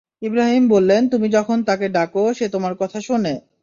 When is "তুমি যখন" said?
1.09-1.57